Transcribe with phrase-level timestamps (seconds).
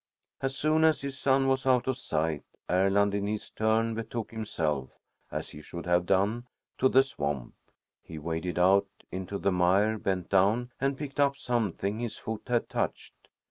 [0.41, 4.89] As soon as his son was out of sight, Erland, in his turn, betook himself,
[5.31, 6.47] as he should have done,
[6.79, 7.53] to the swamp.
[8.03, 12.67] He waded out into the mire, bent down, and picked up something his foot had
[12.67, 13.13] touched.